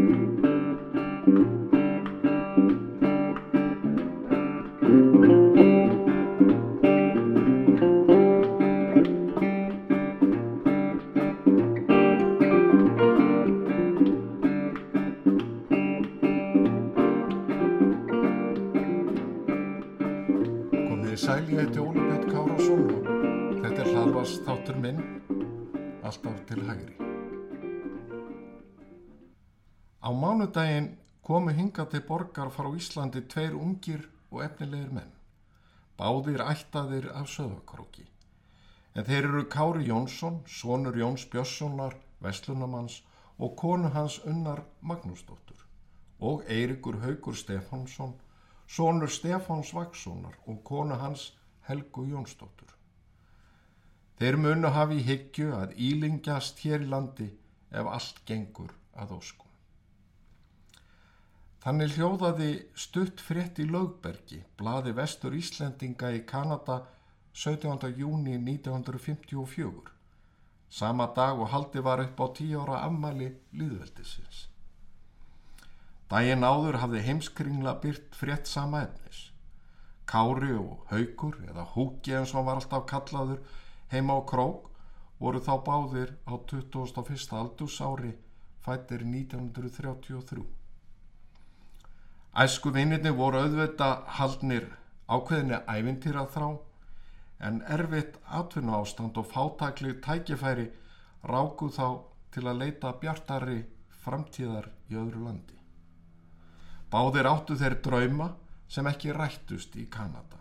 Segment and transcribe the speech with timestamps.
[0.00, 1.69] Komið
[31.90, 35.12] til borgar frá Íslandi tveir ungir og efnilegir menn,
[35.98, 38.06] báðir ættaðir af söðakróki.
[38.94, 43.02] En þeir eru Kári Jónsson, sonur Jóns Björnssonar, Vestlunamanns
[43.38, 45.66] og konu hans Unnar Magnúsdóttur
[46.20, 48.14] og Eirikur Haugur Stefánsson,
[48.66, 51.30] sonur Stefáns Vakssonar og konu hans
[51.68, 52.74] Helgu Jónsdóttur.
[54.20, 57.30] Þeir munu hafi í hyggju að ílingjast hér í landi
[57.70, 59.49] ef allt gengur að óskum.
[61.60, 66.78] Þannig hljóðaði stutt frétt í Lögbergi, blaði vestur Íslendinga í Kanada
[67.36, 67.90] 17.
[68.00, 69.90] júni 1954,
[70.72, 74.46] sama dag og haldi var upp á tíu ára ammali líðveldisins.
[76.08, 79.18] Dægin áður hafði heimskringla byrt frétt sama efnis.
[80.08, 83.44] Kári og Haugur, eða Húki eins og var alltaf kallaður,
[83.92, 84.72] heima á Krók,
[85.20, 87.36] voru þá báðir á 21.
[87.36, 88.14] aldursári
[88.64, 90.59] fættir 1933.
[92.38, 93.86] Æsku vinninni voru auðvita
[94.18, 94.68] haldnir
[95.10, 96.50] ákveðinni ævintýra þrá,
[97.42, 100.68] en erfitt atvinnu ástand og fátakli tækifæri
[101.26, 103.64] ráku þá til að leita bjartari
[104.04, 105.58] framtíðar í öðru landi.
[106.90, 108.28] Báðir áttu þeir drauma
[108.70, 110.38] sem ekki rættust í Kanada.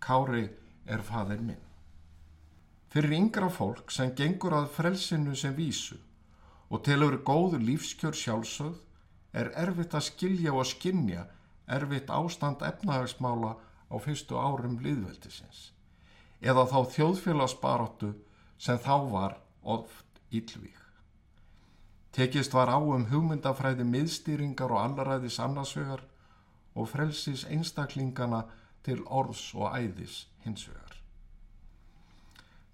[0.00, 0.44] Kári
[0.84, 1.64] er faðir minn.
[2.92, 5.96] Fyrir yngra fólk sem gengur að frelsinu sem vísu
[6.68, 8.76] og telur góðu lífskjör sjálfsögð
[9.32, 11.26] er erfitt að skilja og skinja
[11.68, 13.56] erfitt ástand efnahagsmála
[13.88, 15.72] á fyrstu árum liðveldisins
[16.40, 18.12] eða þá þjóðfélagsbaróttu
[18.58, 20.76] sem þá var oft ílvík.
[22.12, 26.04] Tekist var á um hugmyndafræði miðstýringar og allaræðis annarsvegar
[26.74, 28.44] og frelsis einstaklingana
[28.86, 30.94] til orðs og æðis hinsvegar.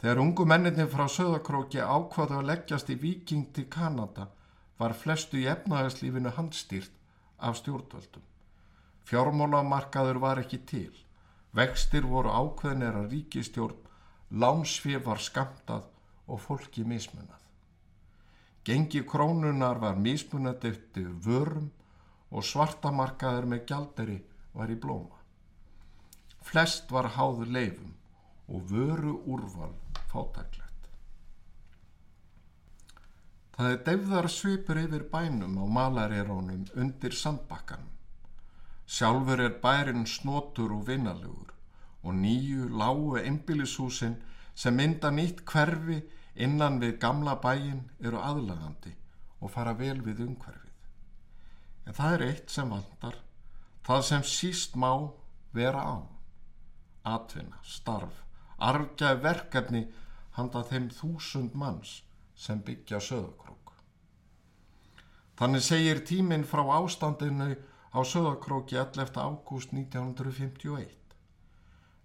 [0.00, 4.28] Þegar ungu menninni frá Söðakróki ákvaðu að leggjast í viking til Kanada
[4.78, 6.92] var flestu í efnæðarslífinu handstýrt
[7.38, 8.24] af stjórnvöldum.
[9.04, 10.92] Fjármálamarkaður var ekki til,
[11.52, 13.80] vextir voru ákveðnir að ríkistjórn,
[14.30, 15.88] lánsfið var skamtað
[16.26, 17.40] og fólki mismunað.
[18.64, 21.68] Gengi krónunar var mismunat eftir vörum
[22.32, 24.18] og svartamarkaður með gjalderi
[24.56, 25.20] var í blóma.
[26.44, 27.92] Flest var háður leifum
[28.48, 29.72] og vöru úrval
[30.10, 30.63] fátaklegt.
[33.54, 37.90] Það er deyfðar svipur yfir bænum á malarérónum undir sandbakkanum.
[38.86, 41.52] Sjálfur er bærin snotur og vinalegur
[42.02, 44.16] og nýju lágu einbílishúsin
[44.54, 46.00] sem mynda nýtt hverfi
[46.34, 48.96] innan við gamla bæin eru aðlagandi
[49.40, 50.74] og fara vel við umhverfið.
[51.86, 53.20] En það er eitt sem vandar,
[53.86, 54.90] það sem síst má
[55.54, 55.96] vera á.
[57.04, 58.24] Atvinna, starf,
[58.58, 59.84] argja verkefni
[60.34, 62.00] handa þeim þúsund manns
[62.34, 63.72] sem byggja söðakrók.
[65.38, 67.54] Þannig segir tíminn frá ástandinu
[67.94, 69.16] á söðakróki 11.
[69.18, 70.94] ágúst 1951.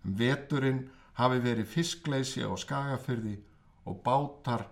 [0.03, 0.87] Veturinn
[1.19, 3.35] hafi verið fiskleysi á skagafyrði
[3.85, 4.67] og bátar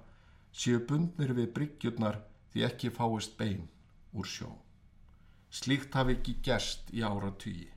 [0.54, 2.22] séu bundnir við bryggjurnar
[2.54, 3.68] því ekki fáist bein
[4.14, 4.52] úr sjó.
[5.50, 7.68] Slíkt hafi ekki gerst í ára tugi.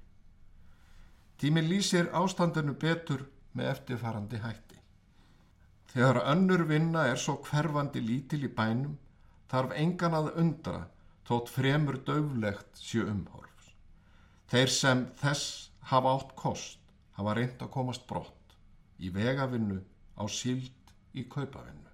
[1.40, 3.24] Tími lýsir ástandinu betur
[3.56, 4.69] með eftirfarandi hætti.
[5.90, 8.94] Þegar önnur vinna er svo hverfandi lítil í bænum
[9.50, 10.84] þarf engan að undra
[11.26, 13.72] þótt fremur döflegt séu umhorfs.
[14.50, 15.48] Þeir sem þess
[15.90, 16.78] hafa átt kost
[17.18, 18.54] hafa reynd að komast brott
[19.02, 19.80] í vegavinnu
[20.14, 21.90] á síld í kaupavinnu.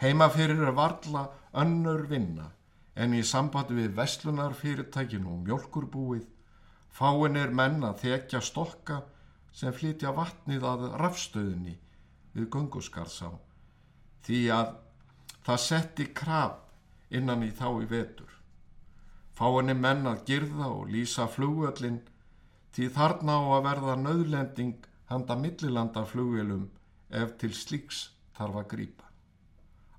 [0.00, 1.26] Heima fyrir er varla
[1.64, 2.46] önnur vinna
[2.94, 6.26] en í sambandi við vestlunarfyrirtækinu og mjölkurbúið
[6.94, 9.02] fáin er menn að þekja stokka
[9.52, 11.78] sem flytja vatnið að rafstöðinni
[12.34, 13.30] við gunguskarðsá
[14.26, 14.74] því að
[15.46, 16.58] það setti krab
[17.10, 18.30] innan í þá í vetur.
[19.34, 22.00] Fáin er menn að girða og lýsa flugöllin
[22.76, 26.68] því þarna á að verða nöðlending handa millilanda flugvelum
[27.10, 29.08] ef til slíks þarf að grýpa.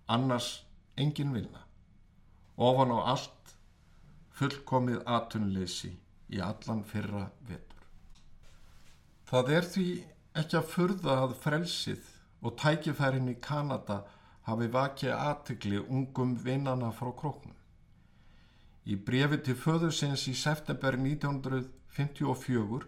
[0.08, 0.62] Annars
[0.96, 1.66] engin vinna.
[2.56, 3.56] Ofan á allt
[4.38, 5.92] fullkomið atunleysi
[6.32, 7.84] í allan fyrra vetur.
[9.28, 9.88] Það er því
[10.42, 12.11] ekki að furða að frelsið
[12.42, 14.02] og tækifærin í Kanada
[14.48, 17.58] hafi vakið aðtegli ungum vinnana frá króknum.
[18.86, 22.88] Í brefi til föðusins í september 1954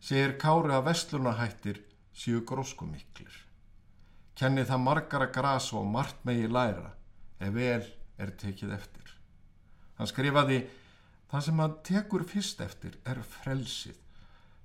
[0.00, 1.82] segir Kári að vestlunahættir
[2.14, 3.30] séu gróskumiklir.
[4.38, 6.90] Kenni það margara gras og margt megi læra
[7.38, 7.86] ef vel
[8.18, 9.14] er tekið eftir.
[9.98, 10.58] Hann skrifaði
[11.30, 13.98] það sem hann tekur fyrst eftir er frelsið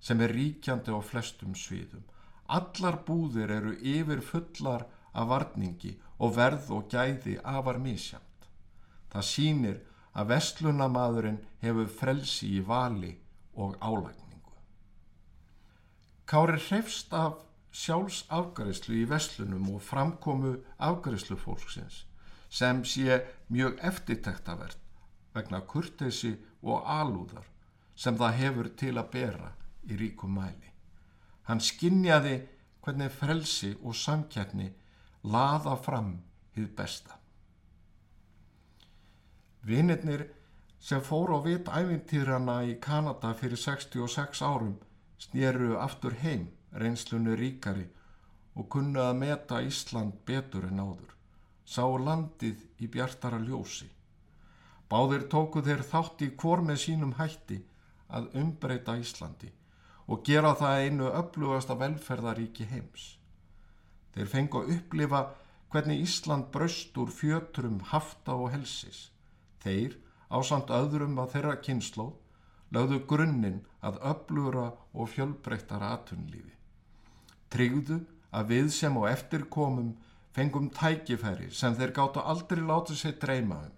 [0.04, 2.04] sem er ríkjandi á flestum sviðum.
[2.48, 8.48] Allar búðir eru yfir fullar af varningi og verð og gæði afar misjamt.
[9.12, 9.80] Það sínir
[10.14, 13.14] að vestlunamaðurinn hefur frelsi í vali
[13.56, 14.56] og álækningu.
[16.26, 17.42] Kári hrefst af
[17.74, 22.04] sjálfs afgæðislu í vestlunum og framkomu afgæðislu fólksins
[22.54, 24.78] sem sé mjög eftirtektavert
[25.34, 27.48] vegna kurtesi og alúðar
[27.96, 29.50] sem það hefur til að bera
[29.90, 30.73] í ríkum mæli.
[31.48, 32.38] Hann skinnjaði
[32.84, 34.70] hvernig frelsi og samkjætni
[35.34, 36.14] laða fram
[36.56, 37.18] hið besta.
[39.64, 40.26] Vinirnir
[40.84, 44.76] sem fóru á vit æfintýrana í Kanada fyrir 66 árum
[45.26, 46.50] snýru aftur heim
[46.84, 47.86] reynslunni ríkari
[48.60, 51.12] og kunnu að meta Ísland betur en áður.
[51.66, 53.88] Sá landið í bjartara ljósi.
[54.92, 57.62] Báðir tóku þeir þátt í hvor með sínum hætti
[58.14, 59.52] að umbreyta Íslandi
[60.08, 63.06] og gera það einu öflugasta velferðaríki heims.
[64.14, 65.22] Þeir fengu að upplifa
[65.74, 69.08] hvernig Ísland braust úr fjötrum hafta og helsis.
[69.64, 69.96] Þeir,
[70.30, 72.08] ásamt öðrum að þeirra kynslo,
[72.74, 76.54] lögðu grunninn að öflura og fjölbreyttara atunlífi.
[77.54, 78.00] Tryggðu
[78.34, 79.94] að við sem á eftirkomum
[80.34, 83.76] fengum tækifæri sem þeir gáttu aldrei látið sér dreyma um,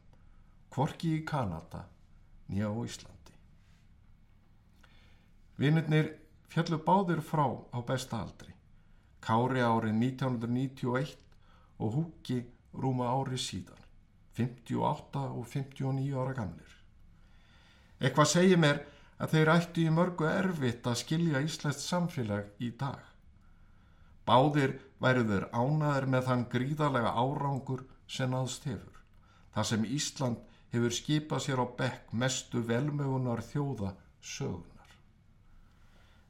[0.72, 1.86] hvorki í Kanada
[2.48, 3.15] nýja á Íslandi.
[5.58, 6.12] Vinnirnir
[6.52, 8.52] fjallu báðir frá á besta aldri.
[9.24, 11.16] Kári árið 1991
[11.80, 12.42] og Húki
[12.76, 13.80] rúma ári síðan.
[14.36, 16.74] 58 og 59 ára gamlir.
[18.04, 18.82] Eitthvað segir mér
[19.16, 23.00] að þeir ættu í mörgu erfitt að skilja Íslands samfélag í dag.
[24.28, 29.02] Báðir væru þeir ánaðir með þann gríðarlega árangur sem aðst hefur.
[29.56, 30.44] Það sem Ísland
[30.76, 34.75] hefur skipað sér á bekk mestu velmögunar þjóða sögunar.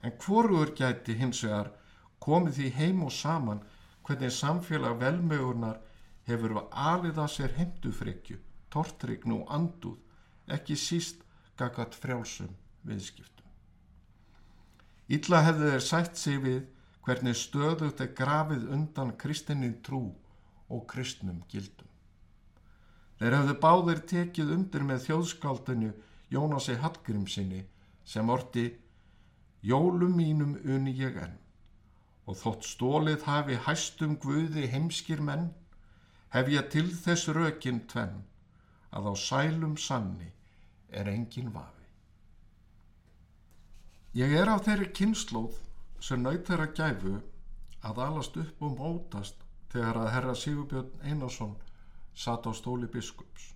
[0.06, 1.72] En hvorur gæti hins vegar
[2.22, 3.64] komið því heim og saman
[4.06, 5.80] hvernig samfélag velmögunar
[6.30, 8.38] hefur alið að sér heimdufrikju,
[8.70, 9.98] tortrygnu og anduð,
[10.46, 11.24] ekki síst
[11.58, 12.54] gagat frjálsum
[12.86, 13.50] viðskiptum.
[15.10, 16.62] Ítla hefðu þeir sætt sig við
[17.06, 20.08] hvernig stöðugt er grafið undan kristinni trú
[20.70, 21.90] og kristnum gildum.
[23.20, 25.92] Þeir hefðu báðir tekið undir með þjóðskáldinu
[26.34, 27.62] Jónasi Hallgrímsinni
[28.06, 28.66] sem orti
[29.66, 31.38] Jólum mínum uni ég enn
[32.26, 35.52] og þótt stólið hafi hæstum guði heimskir menn
[36.36, 38.24] hef ég til þess rökin tvenn
[38.96, 40.32] að á sælum sanni
[40.90, 41.86] er engin vafi.
[44.16, 45.58] Ég er á þeirri kynnslóð
[46.08, 47.16] sem naut þeirra gæfu
[47.90, 49.42] að alast upp og mótast
[49.74, 51.56] þegar að herra Sigurbjörn Einarsson
[52.26, 53.50] satt á stóli biskups.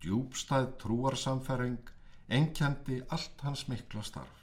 [0.00, 1.92] Djúbstæð trúarsamfæring
[2.40, 4.39] enkendi allt hans mikla starf,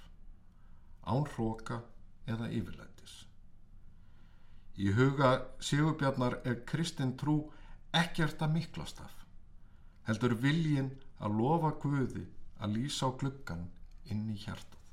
[1.07, 1.81] án hróka
[2.27, 3.13] eða yfirlætis.
[4.77, 5.31] Í huga
[5.63, 7.39] Sigurbjarnar er kristin trú
[7.95, 9.13] ekkert að miklastaf.
[10.07, 10.91] Heldur viljin
[11.23, 12.25] að lofa Guði
[12.61, 13.67] að lýsa á gluggan
[14.11, 14.83] inn í hjartað.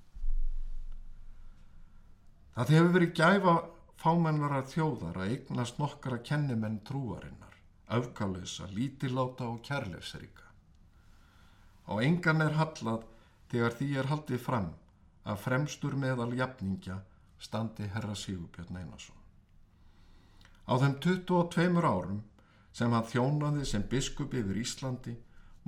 [2.54, 3.54] Það hefur verið gæfa
[3.98, 7.54] fámennara þjóðar að eignast nokkara kennimenn trúarinnar,
[7.90, 10.46] afgáleisa, lítiláta og kærleifsrika.
[11.90, 13.04] Á engan er hallað
[13.50, 14.70] þegar því er haldið fram
[15.24, 17.00] að fremstur meðal jafningja
[17.40, 19.16] standi herra Sigurbjörn Einarsson.
[20.64, 22.22] Á þeim 22 árum
[22.74, 25.14] sem hann þjónaði sem biskup yfir Íslandi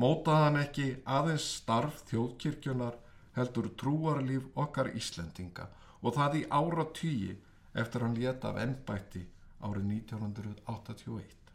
[0.00, 0.86] mótaði hann ekki
[1.18, 2.96] aðeins starf þjóðkirkjunar
[3.36, 5.68] heldur trúarlíf okkar Íslendinga
[6.02, 7.34] og það í ára tíi
[7.76, 9.22] eftir hann leta af ennbætti
[9.60, 11.52] árið 1981.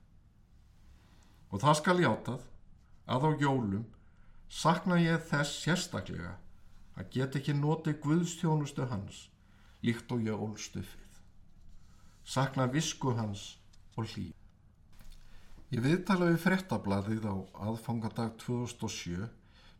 [1.51, 2.45] Og það skal játað
[3.11, 3.85] að á jólum
[4.51, 6.35] sakna ég þess sérstaklega
[7.01, 9.27] að get ekki noti Guðstjónustu hans
[9.81, 11.01] líkt og ég ólstu fyrir
[12.23, 13.57] sakna visku hans
[13.97, 14.29] og hlý.
[15.71, 17.35] Ég viðtala við frettablaðið á
[17.67, 19.27] aðfangadag 2007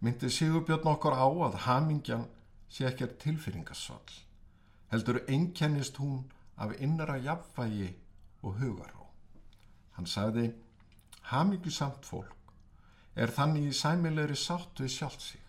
[0.02, 2.26] myndi Sigurbjörn okkur á að hamingjan
[2.72, 4.16] sé ekkert tilfyrringasvall.
[4.92, 6.26] Heldur einkennist hún
[6.58, 7.92] af innra jafnvægi
[8.44, 9.08] og hugaró.
[9.96, 10.52] Hann sagði,
[11.32, 12.38] hamingju samt fólk
[13.16, 15.48] er þannig í sæmilegri sátt við sjálfsík,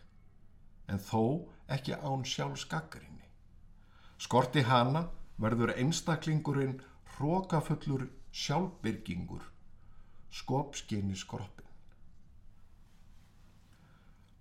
[0.90, 3.28] en þó ekki án sjálfsgaggarinni.
[4.18, 6.80] Skorti hana verður einstaklingurinn
[7.16, 9.52] hrókafullur sjálfbyrgingur
[10.32, 11.66] skopskinni skroppin.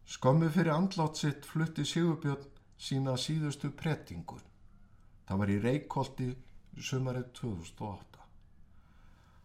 [0.06, 2.48] Skömmu fyrir andlátt sitt flutti Sigurbjörn
[2.80, 4.42] sína síðustu prettingun.
[5.28, 6.30] Það var í Reykjóldi
[6.80, 8.24] sumarið 2008.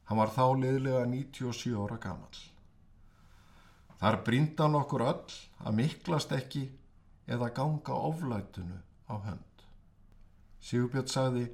[0.07, 2.43] Hann var þá liðlega 97 ára gammal.
[3.99, 6.67] Þar brindan okkur öll að miklast ekki
[7.27, 8.79] eða ganga oflætunu
[9.11, 9.65] á hönd.
[10.61, 11.47] Sigurbjörn sagði,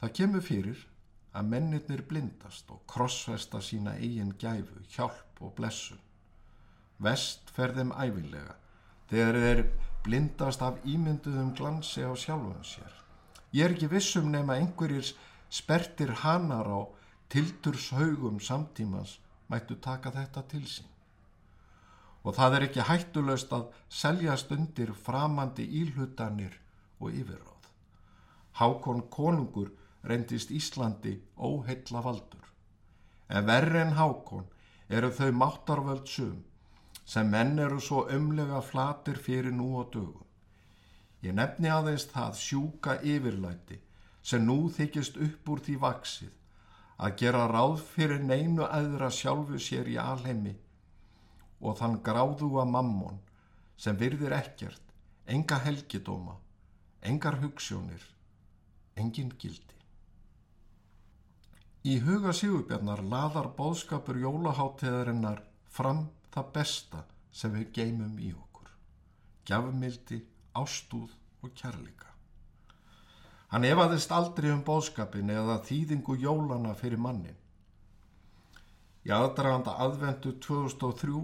[0.00, 0.82] það kemur fyrir
[1.34, 5.98] að mennirnir blindast og krossfesta sína eigin gæfu, hjálp og blessun.
[7.02, 8.54] Vest fer þeim æfinlega
[9.10, 9.62] þegar þeir
[10.04, 12.92] blindast af ímynduðum glansi á sjálfum sér.
[13.54, 15.10] Ég er ekki vissum nema einhverjir
[15.50, 16.80] spertir hanar á
[17.30, 19.18] tildurshaugum samtímans
[19.50, 20.93] mættu taka þetta til sín.
[22.24, 26.56] Og það er ekki hættulöst að seljast undir framandi íhlutanir
[27.00, 27.68] og yfirráð.
[28.60, 29.72] Hákon konungur
[30.04, 32.44] reyndist Íslandi óheilla valdur.
[33.28, 34.46] En verri en Hákon
[34.88, 36.44] eru þau máttarvöld sum
[37.04, 40.24] sem menn eru svo umlega flatir fyrir nú og dögum.
[41.24, 43.80] Ég nefni aðeins það sjúka yfirlæti
[44.22, 46.32] sem nú þykist upp úr því vaksið
[47.04, 50.54] að gera ráð fyrir neinu aðra sjálfu sér í alheimi
[51.60, 53.20] og þann gráðuga mammon
[53.76, 54.82] sem virðir ekkert,
[55.26, 56.36] enga helgidóma,
[57.02, 58.02] engar hugssjónir,
[58.96, 59.74] engin gildi.
[61.84, 67.02] Í huga Sigurbjarnar laðar bóðskapur jólahátteðarinnar fram það besta
[67.34, 68.70] sem við geymum í okkur.
[69.44, 70.22] Gjafmildi,
[70.56, 71.12] ástúð
[71.44, 72.08] og kærleika.
[73.52, 77.36] Hann efaðist aldrei um bóðskapin eða þýðingu jólana fyrir mannin.
[79.04, 81.20] Í aðdraganda aðvendu 2003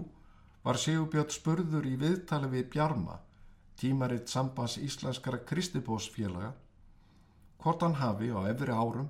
[0.63, 3.17] var Sigurbjörn spurður í viðtali við Bjarma,
[3.81, 6.51] tímaritt sambans íslenskara kristibósfélaga,
[7.61, 9.09] hvort hann hafi á efri árum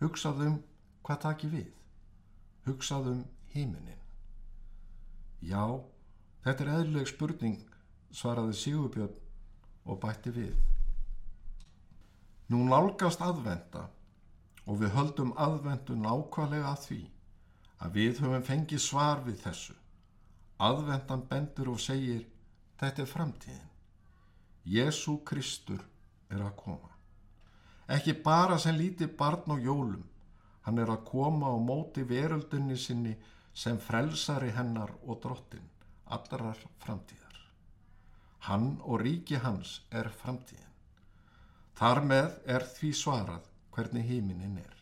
[0.00, 0.58] hugsaðum
[1.06, 1.68] hvað taki við,
[2.66, 3.22] hugsaðum
[3.54, 4.00] híminin.
[5.40, 5.80] Já,
[6.44, 7.60] þetta er eðluleg spurning,
[8.12, 9.16] svaraði Sigurbjörn
[9.86, 10.56] og bætti við.
[12.52, 13.86] Nú nálgast aðvenda
[14.66, 17.00] og við höldum aðvendu nákvæmlega að því
[17.86, 19.74] að við höfum fengið svar við þessu.
[20.56, 22.22] Aðvendan bendur og segir,
[22.80, 23.72] þetta er framtíðin.
[24.66, 25.82] Jésu Kristur
[26.32, 26.92] er að koma.
[27.92, 30.02] Ekki bara sem líti barn á jólum,
[30.64, 33.12] hann er að koma á móti veröldunni sinni
[33.54, 35.68] sem frelsari hennar og drottin,
[36.06, 37.36] allarar framtíðar.
[38.48, 40.72] Hann og ríki hans er framtíðin.
[41.76, 44.76] Þar með er því svarað hvernig heiminin er.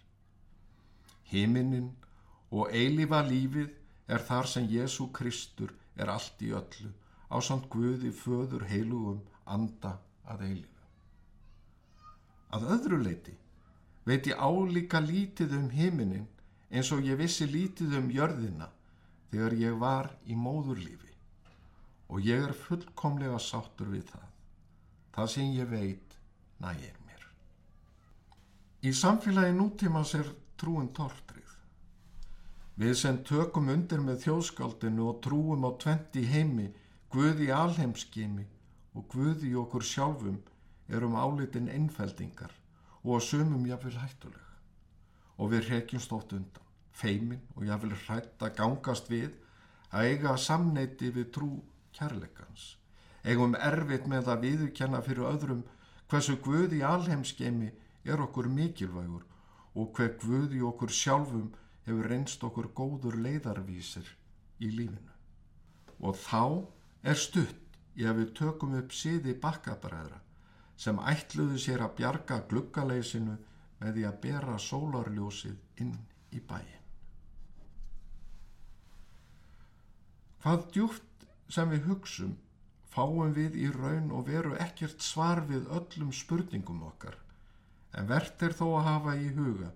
[1.32, 1.90] Heiminin
[2.54, 3.72] og eilifa lífið
[4.06, 6.90] er þar sem Jésu Kristur er allt í öllu
[7.30, 9.96] á samt Guði föður heilugum anda
[10.28, 10.84] að eilifu.
[12.54, 13.34] Að öðru leiti
[14.04, 16.28] veit ég álíka lítið um heiminin
[16.70, 18.68] eins og ég vissi lítið um jörðina
[19.30, 21.12] þegar ég var í móðurlífi
[22.12, 24.28] og ég er fullkomlega sáttur við það.
[25.14, 26.16] Það sem ég veit
[26.62, 27.24] nægir mér.
[28.84, 30.28] Í samfélagi nútímas er
[30.60, 31.43] trúin tortrið.
[32.74, 36.72] Við sem tökum undir með þjóðskaldinu og trúum á tventi heimi,
[37.14, 38.48] Guði alheimskimi
[38.98, 40.40] og Guði okkur sjálfum
[40.90, 42.50] erum álitin einfældingar
[43.04, 44.50] og að sumum jáfnvel hættuleg
[45.38, 49.30] og við hrekjum stótt undan, feimin og jáfnvel hrætt að gangast við
[49.94, 51.50] að eiga samneiti við trú
[51.94, 52.74] kærleikans.
[53.22, 55.62] Eigum erfitt með að viðurkenna fyrir öðrum
[56.10, 57.70] hversu Guði alheimskeimi
[58.04, 59.22] er okkur mikilvægur
[59.74, 61.52] og hver Guði okkur sjálfum
[61.86, 64.08] hefur reynst okkur góður leiðarvísir
[64.60, 65.14] í lífinu.
[66.04, 66.44] Og þá
[67.10, 70.20] er stutt í að við tökum upp síði bakkabræðra
[70.84, 73.36] sem ætluðu sér að bjarga gluggaleysinu
[73.80, 75.94] með því að bera sólarljósið inn
[76.34, 76.80] í bæin.
[80.44, 82.34] Hvað djúft sem við hugsum
[82.94, 87.16] fáum við í raun og veru ekkert svar við öllum spurningum okkar
[87.94, 89.70] en verðt er þó að hafa í huga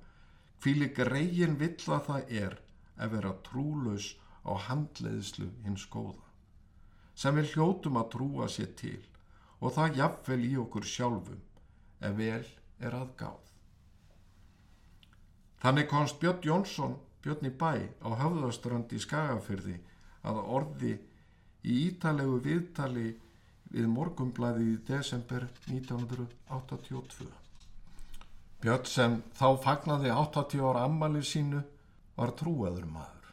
[0.63, 2.57] hvíli greiðin vill að það er
[2.99, 4.09] að vera trúlaus
[4.43, 6.27] á handleiðslu hins góða
[7.19, 9.01] sem við hljótum að trúa sér til
[9.59, 11.41] og það jafnvel í okkur sjálfum
[12.09, 12.45] ef vel
[12.79, 13.49] er aðgáð.
[15.59, 17.73] Þannig konst Björn Jónsson, Björn í bæ
[18.07, 19.81] á höfðaströnd í Skagafyrði
[20.31, 20.95] að orði
[21.67, 23.09] í ítalegu viðtali
[23.75, 27.27] við morgumblæði í desember 1982.
[28.59, 31.61] Björn sem þá fagnaði 80 ára ammali sínu
[32.17, 33.27] var trúaður maður.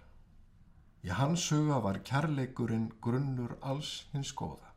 [1.02, 4.70] Í hans huga var kærleikurinn grunnur alls hins góða.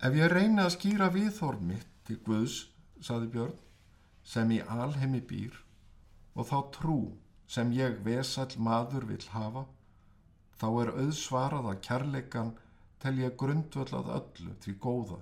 [0.00, 2.56] Ef ég reyna að skýra viðhorf mitt til Guðs,
[3.04, 3.56] saði Björn,
[4.24, 5.58] sem í alheimi býr
[6.38, 6.98] og þá trú
[7.48, 9.64] sem ég vesall maður vil hafa,
[10.60, 12.54] þá er auðsvarað að kærleikan
[13.02, 15.20] tel ég grundvöldað öllu því góða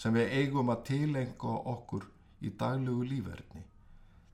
[0.00, 2.08] sem við eigum að tilenga okkur
[2.40, 3.64] í daglegu lífverðni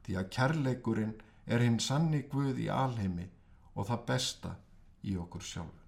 [0.07, 1.15] því að kærleikurinn
[1.47, 3.27] er hinn sanni Guð í alheimi
[3.75, 4.53] og það besta
[5.07, 5.83] í okkur sjálfum.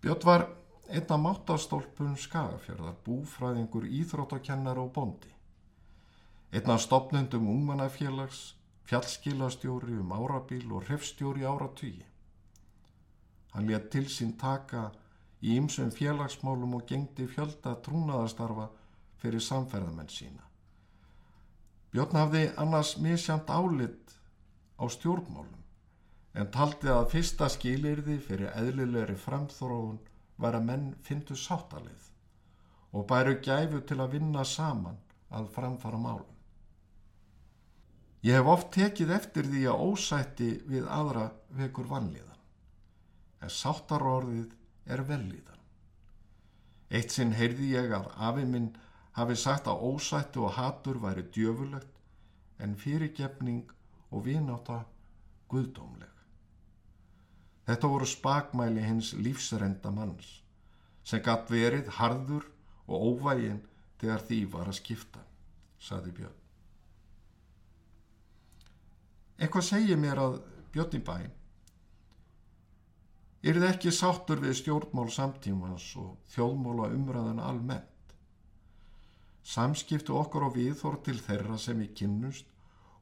[0.00, 0.44] Björn var
[0.86, 5.32] einna máttastólpun skagafjörðar, búfræðingur, íþróttakennar og bondi.
[6.52, 8.54] Einna stopnundum ungmannafélags,
[8.86, 12.04] fjallskilastjóri um árabíl og hrefstjóri ára tugi.
[13.52, 14.92] Hann létt til sín taka
[15.46, 18.66] í ymsum félagsmálum og gengdi fjölda trúnaðastarfa
[19.22, 20.42] fyrir samferðamenn sína.
[21.94, 24.16] Björn hafði annars misjamt álit
[24.76, 25.62] á stjórnmálum
[26.36, 30.00] en taldi að fyrsta skilirði fyrir eðlilegri framþróun
[30.42, 32.10] var að menn fyndu sáttalið
[32.92, 34.98] og bæru gæfu til að vinna saman
[35.32, 36.34] að framfara málum.
[38.26, 41.26] Ég hef oft tekið eftir því að ósætti við aðra
[41.58, 42.38] vekur vanlíðan,
[43.40, 44.48] en sáttarorðið
[44.86, 45.62] er vellíðan.
[46.94, 48.70] Eitt sinn heyrði ég að afi minn
[49.18, 53.72] hafi sagt að ósættu og hatur væri djöfulegt en fyrirgefning
[54.10, 54.84] og vináta
[55.50, 56.12] guðdómleg.
[57.66, 60.28] Þetta voru spakmæli hins lífsrenda manns
[61.06, 62.46] sem gatt verið harður
[62.86, 63.62] og óvægin
[64.00, 65.22] þegar því var að skipta,
[65.78, 66.42] saði Björn.
[69.40, 70.38] Eitthvað segir mér að
[70.74, 71.35] Björn í bæn
[73.54, 78.14] þið ekki sáttur við stjórnmál samtímans og þjóðmála umræðan almennt.
[79.46, 82.48] Samskiptu okkar og viðþór til þeirra sem við kynnust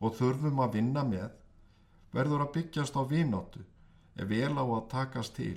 [0.05, 1.31] og þurfum að vinna með
[2.13, 3.63] verður að byggjast á vináttu
[4.21, 5.57] ef vel á að takast til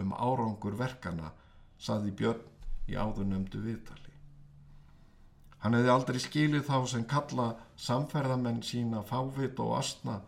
[0.00, 1.34] um árangur verkana,
[1.76, 4.14] saði Björn í áðunemdu viðtali.
[5.62, 10.22] Hann hefði aldrei skilið þá sem kalla samferðamenn sína fávit og astna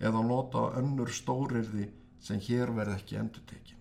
[0.00, 1.86] eða nota önnur stórirði
[2.20, 3.80] sem hér verð ekki endur tekin.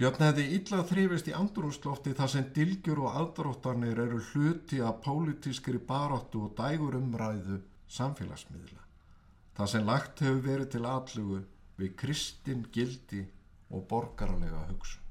[0.00, 5.80] Björn hefði illa þrifist í andrúslofti þar sem dilgjur og aðdróttanir eru hluti af pólitískri
[5.90, 7.58] baróttu og dægur umræðu
[7.98, 8.80] samfélagsmiðla.
[9.56, 11.42] Það sem lagt hefur verið til allugu
[11.76, 13.26] við kristin gildi
[13.70, 15.04] og borgarlega hugsun.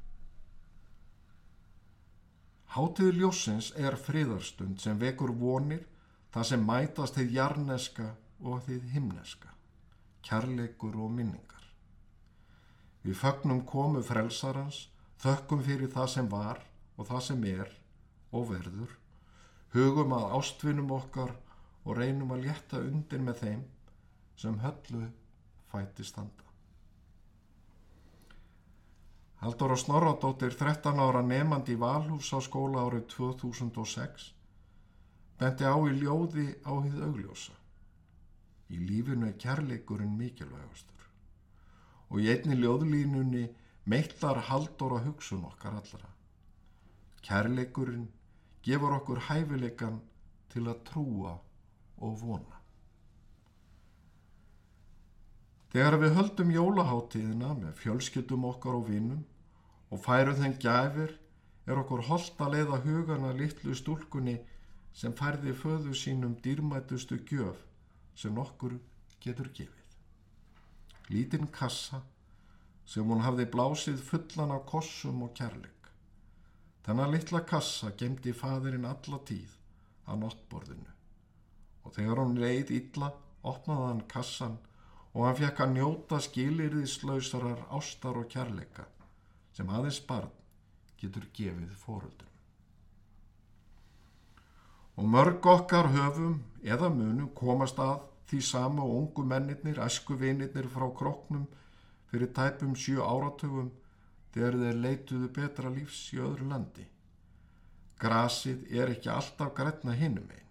[2.73, 5.85] Hátiður ljósins er friðarstund sem vekur vonir
[6.33, 8.09] það sem mætast þið jarneska
[8.45, 9.53] og þið himneska,
[10.25, 11.58] kærleikur og minningar.
[12.99, 14.87] Við fögnum komu frelsarans,
[15.23, 16.59] þökkum fyrir það sem var
[16.97, 17.71] og það sem er
[18.35, 18.91] og verður,
[19.75, 21.31] hugum að ástvinum okkar
[21.85, 23.63] og reynum að létta undir með þeim
[24.39, 25.05] sem höllu
[25.71, 26.45] fæti standa.
[29.39, 34.27] Haldur og Snorradóttir, 13 ára nefandi í Valhús á skóla árið 2006,
[35.39, 37.55] bendi á í ljóði á hið augljósa.
[38.75, 40.98] Í lífinu er kærleikurinn mikilvægastur
[42.09, 43.47] og í einni ljóðlínunni
[43.89, 46.09] meitlar haldur og hugsun okkar allra.
[47.25, 48.07] Kærleikurinn
[48.65, 49.99] gefur okkur hæfileikan
[50.53, 51.35] til að trúa
[51.99, 52.59] og vona.
[55.69, 59.25] Þegar við höldum jólaháttíðina með fjölskyldum okkar og vinnum
[59.93, 61.13] og færum þenn gæfir
[61.69, 64.39] er okkur holdt að leiða hugana litlu stúlkunni
[64.97, 67.61] sem færði föðu sínum dýrmætustu gjöf
[68.17, 68.79] sem okkur
[69.21, 69.78] getur gefið.
[71.09, 72.03] Lítinn kassa
[72.85, 75.89] sem hún hafði blásið fullan af kossum og kærleik.
[76.85, 79.55] Þennan litla kassa gemdi fadurinn alla tíð
[80.09, 80.93] á nottborðinu
[81.85, 83.09] og þegar hún leið illa
[83.49, 84.57] opnaði hann kassan
[85.13, 88.85] og hann fekk að njóta skilirðislausarar ástar og kærleika
[89.55, 90.31] sem aðeins barn
[90.99, 92.27] getur gefið fóröldum.
[94.99, 100.87] Og mörg okkar höfum eða munum komast að því sama og ungu mennirnir, æskuvinirnir frá
[100.95, 101.47] kroknum
[102.11, 103.71] fyrir tæpum sjö áratugum
[104.33, 106.85] þegar þeir leituðu betra lífs í öðru landi.
[107.99, 110.45] Grasið er ekki alltaf grætna hinum einn.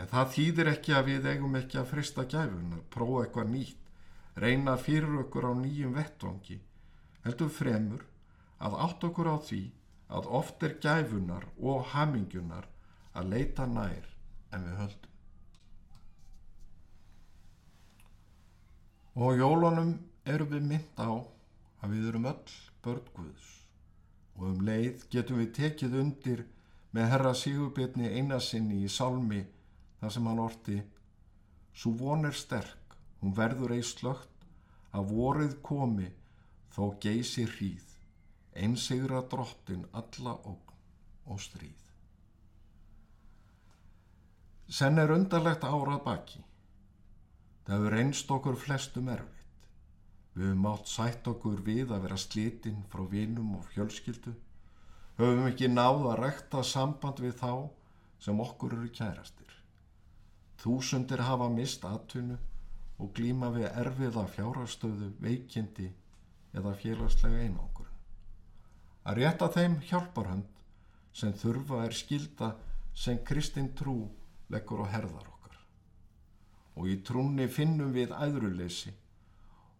[0.00, 3.82] En það þýðir ekki að við eigum ekki að frista gæfunar, prófa eitthvað nýtt,
[4.40, 6.58] reyna fyrir okkur á nýjum vettvangi,
[7.26, 8.08] heldur fremur
[8.58, 9.62] að átt okkur á því
[10.16, 12.68] að oft er gæfunar og hamingunar
[13.12, 14.08] að leita nær
[14.52, 15.11] en við höldum.
[19.12, 21.12] Og jólunum erum við mynd á
[21.82, 23.50] að við erum öll börnguðs
[24.38, 26.44] og um leið getum við tekið undir
[26.96, 29.42] með herra Sigurbyrni einasinni í salmi
[30.00, 30.78] þar sem hann orti
[31.72, 34.44] Svo von er sterk, hún verður ei slögt
[34.92, 36.10] að vorið komi
[36.74, 37.86] þó geysi hríð,
[38.52, 40.76] einsigra drottin alla ógn
[41.32, 41.80] og stríð.
[44.68, 46.42] Senn er undarlegt árað baki.
[47.66, 49.66] Það hefur reynst okkur flestum erfitt.
[50.34, 54.32] Við höfum átt sætt okkur við að vera slitinn frá vinum og fjölskyldu.
[55.20, 57.52] Höfum ekki náð að rekta samband við þá
[58.22, 59.52] sem okkur eru kærastir.
[60.62, 62.38] Þúsundir hafa mist atvinnu
[63.02, 65.90] og glíma við erfiða fjárastöðu, veikindi
[66.54, 67.88] eða félagslega einangur.
[69.02, 70.60] Að rétta þeim hjálparhönd
[71.12, 72.52] sem þurfa er skilda
[72.94, 73.96] sem Kristinn trú
[74.52, 75.31] leggur á herðar.
[76.76, 78.92] Og í trúni finnum við æðruleysi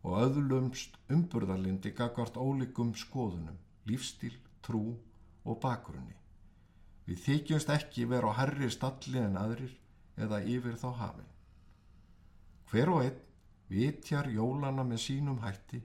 [0.02, 4.96] og öðlumst umburðarlindi gagvart ólíkum skoðunum, lífstíl, trú
[5.44, 6.16] og bakgrunni.
[7.06, 9.74] Við þykjumst ekki vera á herri stalli en aðrir
[10.18, 11.30] eða yfir þá hafin.
[12.70, 13.20] Hver og einn
[13.72, 15.80] vitjar jólana með sínum hætti,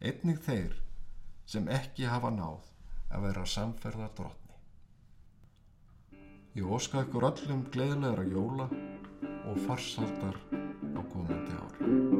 [0.00, 0.76] einnig þeir
[1.48, 2.68] sem ekki hafa náð
[3.08, 4.56] að vera samferða drotni.
[6.58, 8.68] Ég óska ykkur öllum gleðilegra jóla
[9.48, 10.36] og farsaldar
[10.98, 12.17] á komandi ári.